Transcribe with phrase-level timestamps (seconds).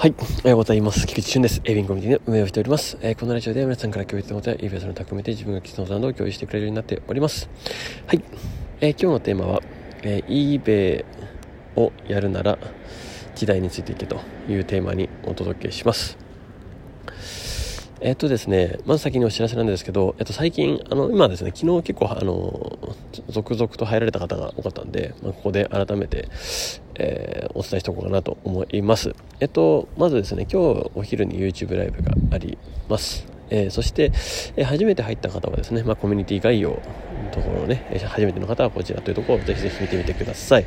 [0.00, 0.14] はい。
[0.16, 1.08] おはようございます。
[1.08, 1.60] 菊池俊です。
[1.64, 2.96] エビンコミュニティの運営をしております。
[3.00, 7.50] えー、このラジオでは皆さんから共有のことや、イベントの匠めて自分が基礎の単語を共有してくれるようになっております。
[8.06, 8.22] はい。
[8.80, 9.62] えー、今日のテーマは、
[10.04, 11.04] えー、eBay
[11.74, 12.58] をやるなら
[13.34, 16.16] 時代についていけというテーマにお届けします。
[18.00, 22.78] えっとですね、まず先にお知らせなんですけど、えっと、最近、あの、今ですね、昨日結構、あの、
[23.28, 26.28] 続々と入られた方が多かったんで、まあ、ここで改めて、
[26.94, 29.14] えー、お伝えしておこうかなと思います。
[29.40, 32.56] えっと、まずですね、今日お昼に YouTube ライブがあり
[32.88, 33.26] ます。
[33.50, 34.12] えー、そして、
[34.56, 36.80] えー、初めて入った方はですね、まあ、コミュニティ概要
[37.30, 40.64] ところをね、初めての方はこちらというところをぜひぜひ見てみてください。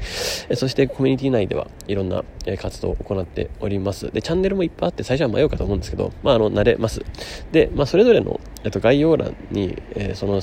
[0.56, 2.24] そしてコミュニティ内ではいろんな、
[2.58, 4.12] 活動を行っております。
[4.12, 7.02] で、チャンネルもいっぱいあって最初は迷うかと思うんですけど、まあ、あの、慣れます。
[7.52, 10.42] で、まあ、それぞれの、えっと、概要欄に、えその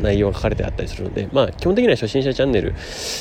[0.00, 2.74] 内容が書かれてあったりするので、まあ、基本的には初心者チャンネル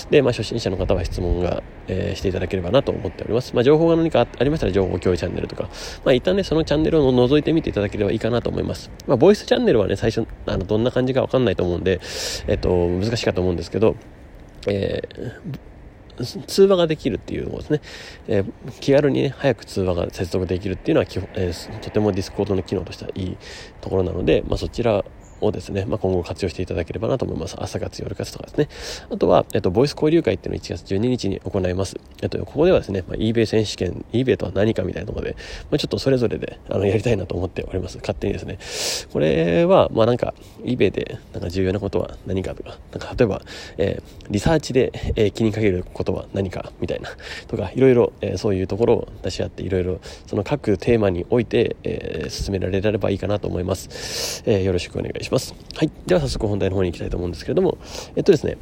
[0.10, 3.54] で、まあ、初心者の方は質問が、えしていただければなと思っております。
[3.54, 5.64] まあ、情報が何かありましたら情報共有チャンネルとか、
[6.06, 8.90] まあ、一旦ね、そのチャンネルを覗いてみていただければいいかなと思います。
[9.06, 12.00] まあ、ボイスチャンネルはね、最初、あの、どんな感じかわかんないと思うんで、
[12.48, 13.96] えっと、難しいかと思うんですけど、
[14.68, 17.82] えー、通話ができるっていうのをですね。
[18.28, 23.38] えー、気軽にね、早く通話が接続できるっていうのは基本、えー、とてもディスコードの機能としてはいい
[23.82, 25.04] ところなので、まあ、そちら
[25.44, 27.56] をですね、まあ、今後活用していただければなと思います。
[27.60, 28.70] 朝活、夜活とかですね。
[29.12, 31.98] あとは、えっと、ボイス交流会っていうのを1月12日に行います。
[32.22, 35.36] えっと、ここではですね、まあ、eBay 選手権、eBay とは何かみたいなところで、
[35.70, 37.98] まあ、ちょっとそれぞれで、あの、やりたいなと思っております。
[37.98, 38.60] 勝手にですね。
[39.12, 40.34] これは、まあ、なんか、
[40.64, 43.42] eBay で、なんか重要なことは何かとか、なんか、例えば、
[43.78, 47.10] えー、リサーチで、えー、気にかけることは何かみたいな、
[47.48, 54.44] とか、いろいろ、えー、そういうところを出し合って、いろいろ、その各テーマにおいて、えー、進められればいいかなと思います。
[54.46, 55.33] えー、よろしくお願いします。
[55.40, 55.92] はい。
[56.06, 57.78] では早速本題の方に行きたいと思うんですけれども、
[58.16, 58.58] えっとですね、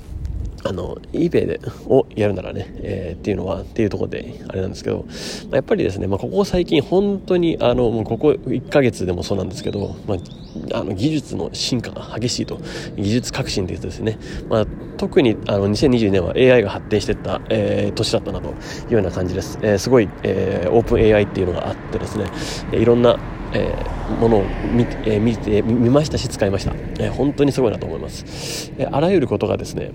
[0.63, 5.05] あの、eBay でをやるならね、えー、っていうのは、っていうところで、あれなんですけど、
[5.49, 12.59] まあ、やっぱりですね、まあ、ここ最近本当に、あの、もうここ1ヶ月でもそうなんですけど、まあ、あの、技術の進化が激しいと、
[12.95, 14.19] 技術革新って言うとですね、
[14.49, 14.65] まあ、
[14.97, 18.51] 特に、あの、2022年は AI が発展していった、えー、年だったなとい
[18.89, 19.57] うような感じです。
[19.61, 22.25] えー、すごい、えー、オープン AI っていうのがあってですね、
[22.71, 23.17] いろんな、
[23.53, 29.91] えー、ものを見,、えー、見て見ましたし使いました、えー、本当にすごいなと思います、え、あらゆることがですね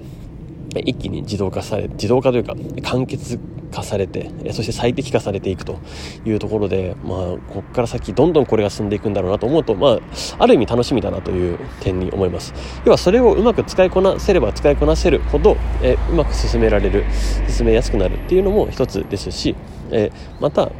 [0.84, 3.38] 一気に自動化され自動化というか簡潔
[3.72, 5.78] 化されてそして最適化されていくと
[6.24, 9.98] いうところで、まあ、ここから先どんどんこれが進んでいくんだろうなと思うと、まあ、
[10.38, 12.54] ある意味楽しみだなという点に思います。
[12.84, 17.04] 要はそれをうまく使いこなせれば使いこなせるほど、えうまく進められる
[17.48, 19.56] 進めやすくなるっていうのも一つですし、
[19.90, 20.70] えまた、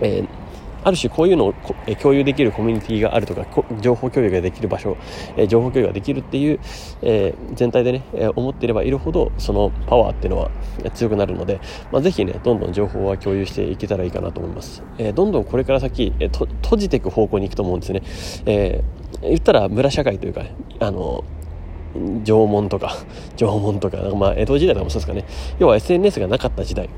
[0.00, 0.24] え
[0.84, 1.54] ある種こういうのを
[2.00, 3.46] 共有できるコミュニティがあるとか
[3.80, 4.96] 情報共有ができる場所
[5.48, 6.60] 情報共有ができるっていう、
[7.02, 8.02] え全体でね
[8.36, 10.50] 思っていればいるほどそのパワーっていうのは
[10.94, 11.60] 強くなるので、
[11.92, 18.02] まあ、ぜひねどんどん情報は共有していけたらいいかなと思います、えどんどんこれから先、え閉じていく方向に行くと思うんですね、
[18.46, 21.24] えー、言ったら村社会というかねあの
[22.24, 22.96] 縄文とか
[23.36, 25.24] 縄文とかまあ江戸時代とかもそうですかね。
[25.58, 26.88] 要は SNS がなかった時代。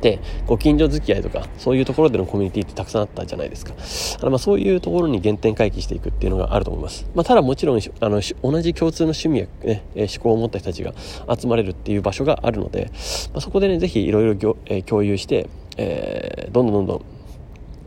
[0.00, 3.74] でご近所付き合いとかそういうところでのコミュニティってたくさんあったじゃないですか
[4.20, 10.94] あのまあそういうところに原点回帰していくっていうのがあると思います、まあ、ただもちろんあの同じ共通の趣味や、ね、思考を持った人たちが
[11.36, 12.90] 集まれるっていう場所があるので、
[13.32, 17.04] まあ、そこでねぜひいろいろ共有して、えー、どんどんどん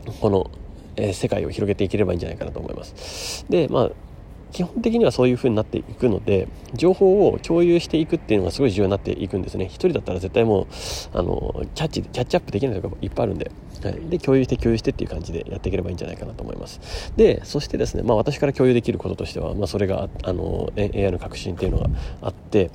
[0.04, 0.50] どんこの
[0.96, 3.44] え世界を広げていければいいんじゃないかなと思います。
[3.48, 3.90] で、まあ、
[4.54, 9.64] 基本的にはそういう風になっていくので情報を共有していくっていうのがすごい重要になっていくんですね。
[9.64, 10.66] 一人だったら絶対もう
[11.12, 13.50] あのキャッチキャッチアップできないとかいっぱいあるんで、
[13.82, 17.12] はい、で共有して共有してっていう感じでやっていければいいんじゃないかなと思います。
[17.16, 21.90] でそしてですね、まあ、私から共有できることとしては、まあ、それがあの AI の革新っていうのが
[22.22, 22.70] あって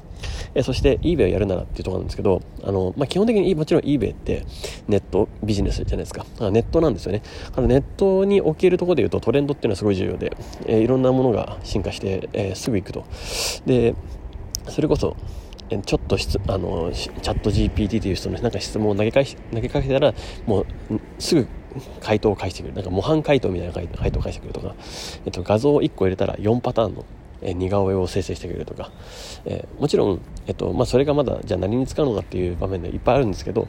[0.56, 4.46] えそして eBay をやるならっていうところなんですけどあの、まあ、基本的にもちろん eBay って
[4.88, 6.26] ネットビジネスじゃないですか。
[6.52, 7.22] ネットなんですよね。
[7.56, 10.36] あのネットにおけるところでいうとトレンドっていうのはすごい重要で、
[10.66, 13.06] えいろんなものが進化して、え、すぐ行くと。
[13.66, 13.96] で
[14.68, 15.16] それこそ
[15.86, 20.14] ちょっと質あのチャット GPT という人のなんか質問を投げ返し投げかけたら
[20.48, 20.66] もう
[21.20, 21.48] すぐ
[22.02, 22.74] 回答を返してくる。
[22.74, 24.76] なんか模範回答みたいな回答を返してくるとか、
[25.26, 27.06] えっと、画像を1個入れたら4パターンの
[27.42, 28.92] え似顔絵を生成してくれるとか、
[29.46, 33.68] え、もちろん、えっとまあ、それがまだじゃあ何に使うのかっていう場面でいっぱいあるんですけど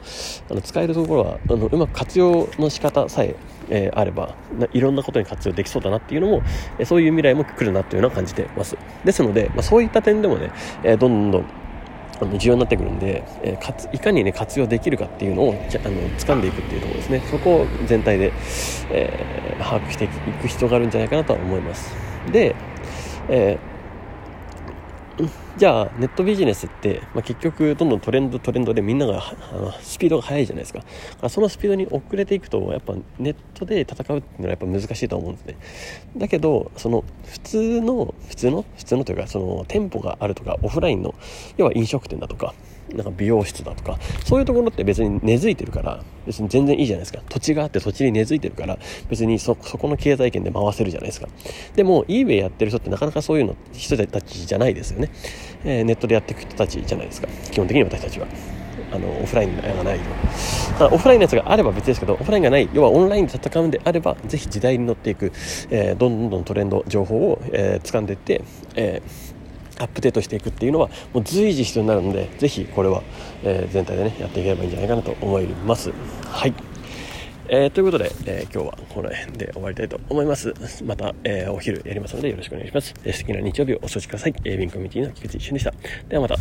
[0.51, 3.37] あの使えるところはあのうまく活用の仕方さえ
[3.71, 4.35] え、あれば
[4.73, 6.43] いろんなことに活用できそうだなっていうのも、
[6.79, 8.77] え、そういう未来も来るなっていうのは感じてます。
[9.05, 10.51] ですので、まあ、そういった点でもね、
[10.83, 11.45] え、どんどん
[12.21, 17.23] あの重要になってくるんで、え、かついかにね活用できるかっていうのをじゃあの掴んでいくっていうところですね。
[17.31, 18.33] そこを全体で、
[18.91, 21.95] えー、把握していく必要があるんじゃないかなとは思います。
[22.33, 22.55] で、
[23.31, 23.81] えー
[25.57, 29.23] じゃあネットビジネスって、まあ、結局どんどんトレンドトレンドでみんなが
[29.53, 30.83] あのスピードが速いじゃないですか。
[31.21, 35.57] かそのスピードに遅れていくとやっぱネットで戦うっていうのはやっぱ難しいと思うんですね。
[36.17, 41.15] だけどその普通の普通の普通のというかその店舗があるとかオフラインの
[41.59, 42.55] 要は飲食店だとか
[42.95, 47.21] なんか美容室だとかそういうところって別に根付いてるから別に全然いいじゃないですか。
[47.29, 48.79] 土地があって土地に根付いてるから
[49.09, 51.29] 別にそそこの経済圏で回せるじゃないですか。
[51.77, 55.11] でも eBay やってる人ってなかなかそういうの人たちじゃないですよね、
[55.65, 57.29] えー、ネットでやっていく人たちじゃないですか。
[57.51, 58.27] 基本的に私たちは。
[58.93, 60.01] あのオフラインがない
[60.77, 65.33] とオフラインのやつがあれば別ですけどオフラインがない要はオンラインで戦うんであればぜひ時代に乗っていく、
[65.71, 68.43] えー、どんどんどんトレンド情報を、えー、掴んでいって、
[68.75, 69.40] えー
[69.81, 73.03] アップデートしていくっていうのはもう随時必要になるのでぜひこれは、
[73.43, 75.91] えー、全体でねやっていければいいんじゃないかなと思います
[76.27, 76.55] はい
[77.53, 80.55] えー、ということで、えー、今日はこの辺で終わりたいと思います。
[80.85, 82.95] また、えー、お昼やりますのでよろしくお願いします。
[83.03, 84.35] えー、素敵な日曜日をお過ごしください。
[84.45, 85.75] えー、ビンコミュニティの菊池俊でした。
[86.09, 86.37] ではまた。